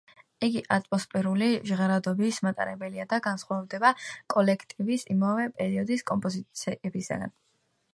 [0.45, 3.95] იგი ატმოსფერული ჟღერადობის მატარებელია და განსხვავდება
[4.37, 7.33] კოლექტივის იმავე პერიოდის კომპოზიციებისგან.